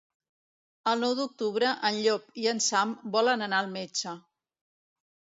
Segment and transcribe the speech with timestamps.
[0.91, 4.15] El nou d'octubre en Llop i en Sam volen anar al metge.